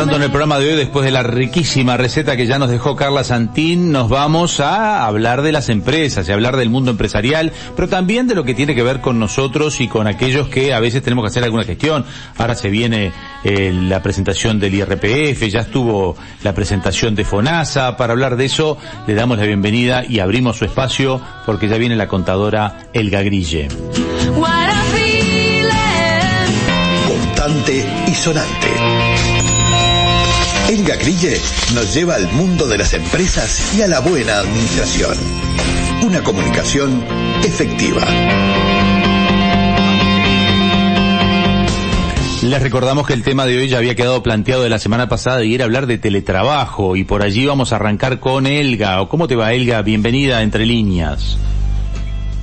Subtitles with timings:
[0.00, 2.96] Avanzando en el programa de hoy, después de la riquísima receta que ya nos dejó
[2.96, 7.86] Carla Santín, nos vamos a hablar de las empresas y hablar del mundo empresarial, pero
[7.86, 11.02] también de lo que tiene que ver con nosotros y con aquellos que a veces
[11.02, 12.06] tenemos que hacer alguna gestión.
[12.38, 13.12] Ahora se viene
[13.44, 17.98] eh, la presentación del IRPF, ya estuvo la presentación de FONASA.
[17.98, 21.94] Para hablar de eso, le damos la bienvenida y abrimos su espacio porque ya viene
[21.94, 23.68] la contadora Elga Grille.
[27.06, 29.09] Contante y sonante.
[30.70, 31.36] Elga Grille
[31.74, 35.16] nos lleva al mundo de las empresas y a la buena administración.
[36.06, 37.04] Una comunicación
[37.42, 38.02] efectiva.
[42.44, 45.42] Les recordamos que el tema de hoy ya había quedado planteado de la semana pasada
[45.42, 49.04] y era hablar de teletrabajo y por allí vamos a arrancar con Elga.
[49.08, 49.82] ¿Cómo te va Elga?
[49.82, 51.36] Bienvenida Entre Líneas.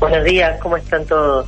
[0.02, 1.46] Buenos días, ¿cómo están todos?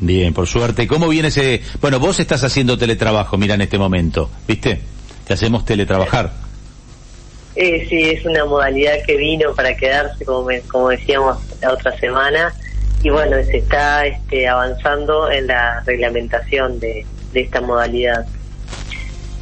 [0.00, 0.88] Bien, por suerte.
[0.88, 1.60] ¿Cómo viene ese...?
[1.82, 4.91] Bueno, vos estás haciendo teletrabajo, mira, en este momento, ¿viste?
[5.26, 6.32] Te hacemos teletrabajar.
[7.54, 12.54] Eh, sí, es una modalidad que vino para quedarse, como, como decíamos la otra semana,
[13.02, 18.26] y bueno, se está este, avanzando en la reglamentación de, esta modalidad.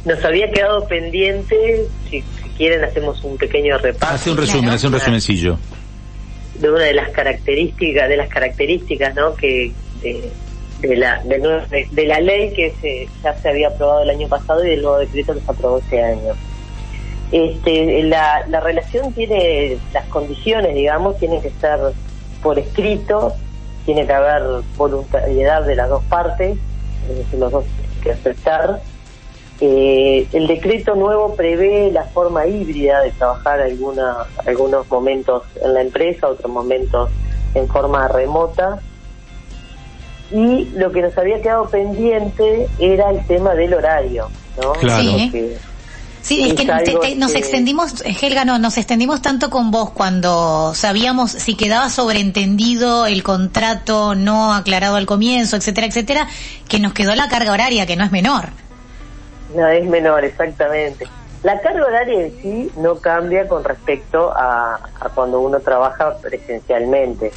[0.05, 2.23] Nos había quedado pendiente, si,
[2.57, 4.13] quieren hacemos un pequeño repaso.
[4.13, 5.57] Hace un resumen, hace un resumencillo.
[6.55, 9.35] De una de las características, de las características, ¿no?
[9.35, 9.71] Que
[10.01, 10.31] de,
[10.83, 14.81] la de, la ley que se, ya se había aprobado el año pasado y del
[14.81, 16.33] nuevo decreto que se aprobó este año.
[17.31, 21.79] Este, la, la relación tiene las condiciones, digamos, tienen que estar
[22.43, 23.33] por escrito,
[23.85, 26.57] tiene que haber voluntariedad de las dos partes,
[27.37, 28.81] los dos tienen que aceptar.
[29.63, 35.81] Eh, el decreto nuevo prevé la forma híbrida de trabajar alguna, algunos momentos en la
[35.81, 37.11] empresa, otros momentos
[37.53, 38.79] en forma remota.
[40.31, 44.29] Y lo que nos había quedado pendiente era el tema del horario,
[44.61, 44.73] ¿no?
[44.73, 45.03] Claro.
[46.21, 51.55] Sí, es, que, nos extendimos, Helga, no, nos extendimos tanto con vos cuando sabíamos si
[51.55, 56.27] quedaba sobreentendido el contrato no aclarado al comienzo, etcétera, etcétera,
[56.69, 58.49] que nos quedó la carga horaria, que no es menor.
[59.55, 61.07] No, es menor, exactamente.
[61.43, 64.79] La carga horaria en sí no cambia con respecto a,
[65.15, 67.31] cuando uno trabaja presencialmente.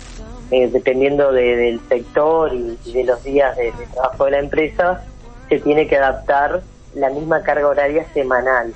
[0.57, 5.03] Eh, dependiendo del sector y, de los días de trabajo de la empresa,
[5.49, 6.63] se tiene que adaptar
[6.95, 8.73] la misma carga horaria semanal.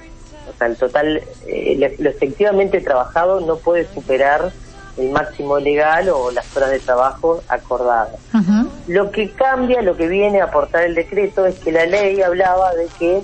[0.53, 4.51] O sea, el total, eh, lo, efectivamente trabajado no puede superar
[4.97, 8.19] el máximo legal o las horas de trabajo acordadas.
[8.89, 12.75] Lo que cambia, lo que viene a aportar el decreto es que la ley hablaba
[12.75, 13.23] de que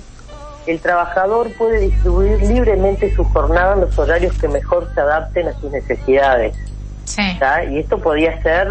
[0.65, 5.59] el trabajador puede distribuir libremente su jornada en los horarios que mejor se adapten a
[5.59, 6.55] sus necesidades.
[7.69, 8.67] Y esto podía ser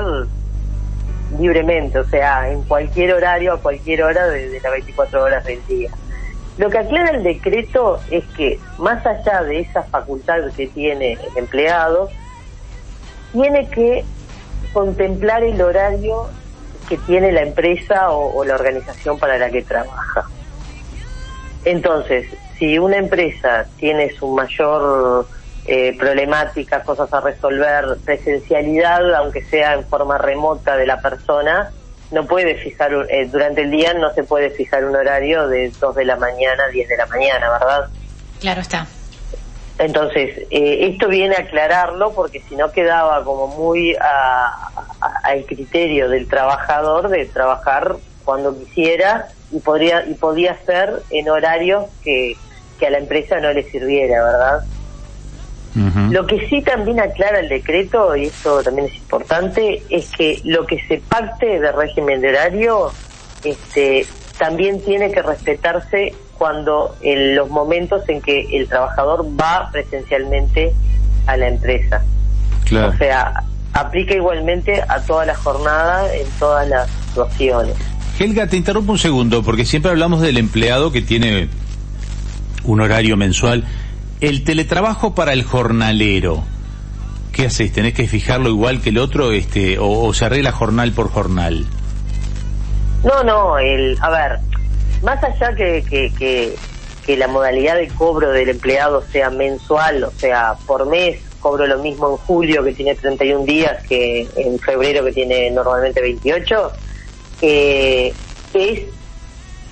[1.38, 5.64] libremente, o sea, en cualquier horario, a cualquier hora de, de las 24 horas del
[5.66, 5.90] día.
[6.56, 11.36] Lo que aclara el decreto es que, más allá de esa facultad que tiene el
[11.36, 12.08] empleado,
[13.32, 14.04] tiene que
[14.72, 16.28] contemplar el horario
[16.88, 20.28] que tiene la empresa o, la organización para la que trabaja.
[21.64, 22.26] Entonces,
[22.58, 25.26] si una empresa tiene su mayor
[25.66, 31.70] eh, problemática, cosas a resolver, presencialidad, aunque sea en forma remota de la persona,
[32.10, 35.94] no puede fijar, eh, durante el día no se puede fijar un horario de 2
[35.94, 37.88] de la mañana a 10 de la mañana, ¿verdad?
[38.40, 38.86] Claro está.
[39.78, 43.96] Entonces, eh, esto viene a aclararlo porque si no quedaba como muy
[45.22, 51.86] al criterio del trabajador de trabajar cuando quisiera y podría y podía ser en horarios
[52.02, 52.36] que,
[52.78, 54.64] que a la empresa no le sirviera, ¿verdad?
[55.74, 60.66] Lo que sí también aclara el decreto, y esto también es importante, es que lo
[60.66, 62.92] que se pacte de régimen de horario
[63.42, 64.06] este,
[64.38, 70.72] también tiene que respetarse cuando en los momentos en que el trabajador va presencialmente
[71.26, 72.04] a la empresa.
[72.64, 77.76] O sea, aplica igualmente a toda la jornada en todas las situaciones.
[78.18, 81.48] Helga, te interrumpo un segundo, porque siempre hablamos del empleado que tiene
[82.64, 83.64] un horario mensual
[84.20, 86.44] el teletrabajo para el jornalero.
[87.32, 87.72] ¿Qué haces?
[87.72, 91.66] ¿Tenés que fijarlo igual que el otro este, o, se arregla jornal por jornal?
[93.02, 94.38] No, no, el, a ver,
[95.02, 96.56] más allá que, que,
[97.04, 101.78] que, la modalidad de cobro del empleado sea mensual, o sea, por mes, cobro lo
[101.80, 106.72] mismo en julio que tiene 31 días que en febrero que tiene normalmente 28,
[107.42, 108.14] eh,
[108.54, 108.80] es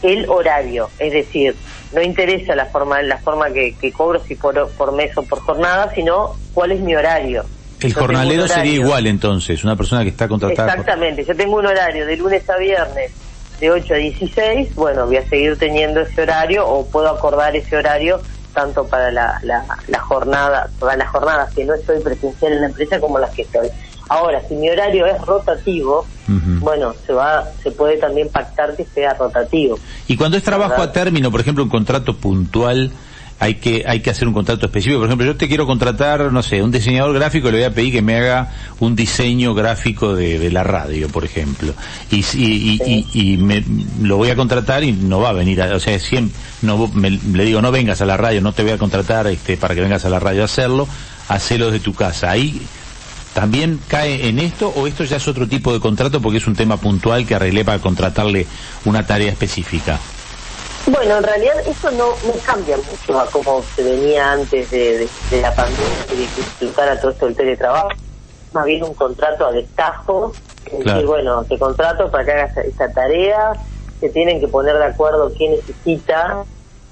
[0.02, 1.54] el horario, es decir,
[1.92, 5.92] no interesa la forma la forma que, cobro si por, por mes o por jornada
[5.94, 7.44] sino cuál es mi horario
[7.80, 12.06] el jornalero sería igual entonces una persona que está contratada exactamente yo tengo un horario
[12.06, 13.12] de lunes a viernes
[13.62, 17.76] de 8 a 16, bueno, voy a seguir teniendo ese horario o puedo acordar ese
[17.76, 18.20] horario
[18.52, 22.98] tanto para la, la, jornada, para las jornadas que no estoy presencial en la empresa
[22.98, 23.68] como las que estoy.
[24.08, 26.04] Ahora, si mi horario es rotativo,
[26.60, 29.78] bueno, se va, se puede también pactar que sea rotativo.
[30.08, 32.90] Y cuando es trabajo a término, por ejemplo, un contrato puntual,
[33.42, 35.00] hay que, hay que hacer un contrato específico.
[35.00, 37.92] Por ejemplo, yo te quiero contratar, no sé, un diseñador gráfico, le voy a pedir
[37.92, 41.74] que me haga un diseño gráfico de, la radio, por ejemplo.
[42.10, 43.64] Y, y, y, me,
[44.00, 47.60] lo voy a contratar y no va a venir, o sea, siempre, no, le digo,
[47.60, 50.08] no vengas a la radio, no te voy a contratar este, para que vengas a
[50.08, 50.86] la radio a hacerlo,
[51.28, 52.30] hacelo de tu casa.
[52.30, 52.62] Ahí
[53.34, 56.54] también cae en esto o esto ya es otro tipo de contrato porque es un
[56.54, 58.46] tema puntual que arreglé para contratarle
[58.84, 59.98] una tarea específica.
[60.86, 65.08] Bueno, en realidad eso no, no cambia mucho a cómo se venía antes de,
[65.40, 67.88] la pandemia y de que explicara todo esto del teletrabajo.
[68.52, 70.32] Más bien un contrato a destajo,
[70.64, 73.52] que bueno, te contrato para que hagas esa tarea,
[74.00, 76.44] se tienen que poner de acuerdo qué necesita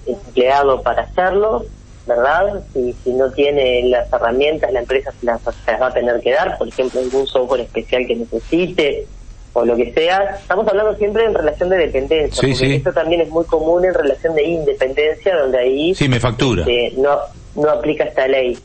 [0.06, 1.66] el empleado para hacerlo,
[2.10, 2.62] ¿verdad?
[2.72, 6.20] Si, si no tiene las herramientas, la empresa se las, se las va a tener
[6.20, 9.06] que dar, por ejemplo, algún software especial que necesite,
[9.52, 13.28] o lo que sea, estamos hablando siempre en relación de dependencia, porque esto también es
[13.30, 16.62] muy común en relación de independencia, donde ahí sí, me factura.
[16.62, 17.18] Este, no,
[17.56, 18.58] no aplica esta ley.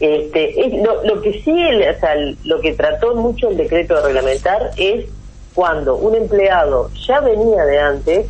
[0.00, 2.14] Este, es, lo, lo que sí, o sea,
[2.44, 5.06] lo que trató mucho el decreto de reglamentar es
[5.54, 8.26] cuando un empleado ya venía de antes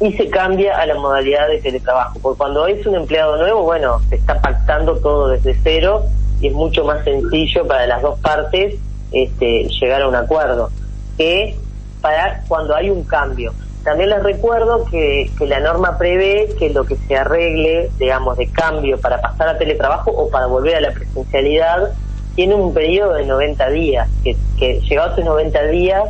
[0.00, 4.00] y se cambia a la modalidad de teletrabajo, porque cuando es un empleado nuevo, bueno,
[4.08, 6.04] se está pactando todo desde cero
[6.40, 8.74] y es mucho más sencillo para las dos partes
[9.12, 10.70] este, llegar a un acuerdo
[11.16, 11.56] que
[12.02, 13.54] para cuando hay un cambio.
[13.84, 18.48] También les recuerdo que, que la norma prevé que lo que se arregle, digamos, de
[18.48, 21.92] cambio para pasar a teletrabajo o para volver a la presencialidad,
[22.34, 26.02] tiene un periodo de 90 días, que, que llegados esos 90 días,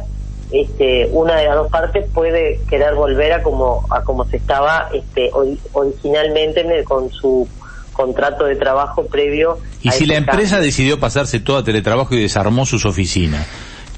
[0.51, 4.89] este, una de las dos partes puede querer volver a como, a como se estaba
[4.93, 5.31] este,
[5.73, 7.49] originalmente con su
[7.93, 9.59] contrato de trabajo previo.
[9.83, 13.47] ¿Y si la empresa decidió pasarse todo a teletrabajo y desarmó sus oficinas?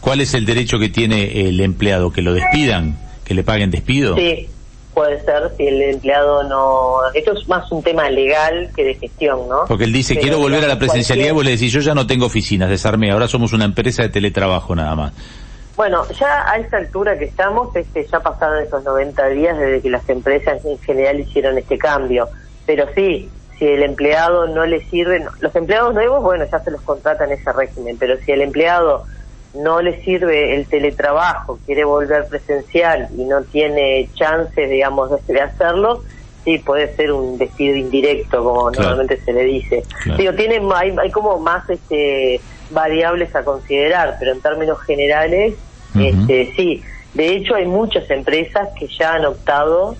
[0.01, 2.13] ¿Cuál es el derecho que tiene el empleado?
[2.13, 2.97] ¿Que lo despidan?
[3.25, 4.15] ¿Que le paguen despido?
[4.17, 4.49] Sí,
[4.95, 6.99] puede ser si el empleado no...
[7.13, 9.65] Esto es más un tema legal que de gestión, ¿no?
[9.67, 12.07] Porque él dice, quiero volver a la presencialidad y vos le decís, yo ya no
[12.07, 15.13] tengo oficinas, desarmé, ahora somos una empresa de teletrabajo nada más.
[15.79, 19.91] Bueno, ya a esta altura que estamos, este, ya pasaron esos 90 días desde que
[19.91, 22.27] las empresas en general hicieron este cambio.
[22.67, 26.81] Pero sí, si el empleado no le sirve, los empleados nuevos, bueno, ya se los
[26.81, 29.05] contratan ese régimen, pero si el empleado
[29.55, 36.03] no le sirve el teletrabajo, quiere volver presencial y no tiene chances, digamos, de hacerlo,
[36.45, 39.85] sí puede ser un despido indirecto, como normalmente se le dice.
[40.17, 42.41] Digo, tiene, hay, hay como más este,
[42.71, 45.55] variables a considerar, pero en términos generales,
[46.01, 46.83] este, sí.
[47.15, 49.97] De hecho, hay muchas empresas que ya han optado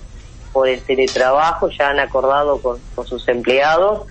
[0.53, 4.07] por el teletrabajo, ya han acordado con, con sus empleados.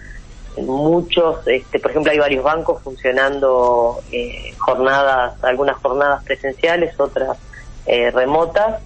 [0.56, 7.38] Muchos, este, por ejemplo, hay varios bancos funcionando eh, jornadas, algunas jornadas presenciales, otras
[7.86, 8.82] eh, remotas,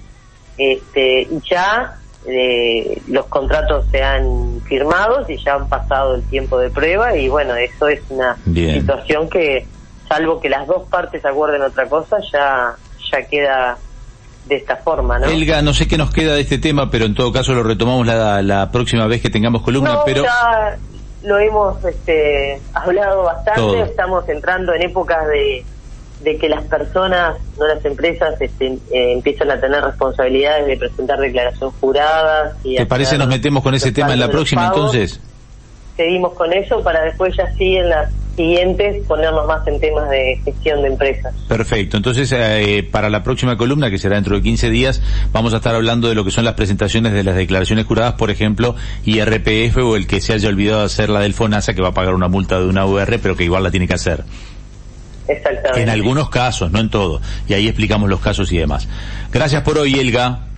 [0.58, 6.58] este, y ya eh, los contratos se han firmado y ya han pasado el tiempo
[6.58, 9.66] de prueba y bueno, eso es una situación que,
[10.08, 12.76] salvo que las dos partes acuerden otra cosa, ya,
[13.12, 13.78] ya queda
[14.46, 15.26] de esta forma, ¿no?
[15.26, 18.06] Elga, no sé qué nos queda de este tema, pero en todo caso lo retomamos
[18.06, 20.24] la, la próxima vez que tengamos columna, pero
[21.22, 25.64] lo hemos este, hablado bastante, estamos entrando en épocas de,
[26.22, 31.20] de que las personas, no las empresas, este, eh, empiezan a tener responsabilidades de presentar
[31.20, 32.56] declaraciones juradas.
[32.64, 35.20] Y ¿Te parece nos metemos con ese tema en la próxima entonces?
[35.96, 40.40] Seguimos con eso para después ya sí en las siguientes ponernos más en temas de
[40.44, 41.34] gestión de empresas.
[41.48, 41.96] Perfecto.
[41.96, 45.00] Entonces, eh, para la próxima columna, que será dentro de 15 días,
[45.32, 48.30] vamos a estar hablando de lo que son las presentaciones de las declaraciones juradas, por
[48.30, 48.74] ejemplo,
[49.04, 52.14] IRPF o el que se haya olvidado hacer la del FONASA, que va a pagar
[52.14, 54.24] una multa de una UR, pero que igual la tiene que hacer.
[55.28, 55.82] Exactamente.
[55.82, 57.20] En algunos casos, no en todo.
[57.48, 58.88] Y ahí explicamos los casos y demás.
[59.30, 60.51] Gracias por hoy, Elga.